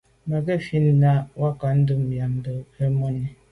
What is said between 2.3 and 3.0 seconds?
má gə̀ rə̌